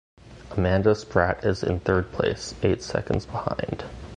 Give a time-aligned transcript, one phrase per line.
[0.57, 3.83] Amanda Spratt is in third place, eight seconds behind.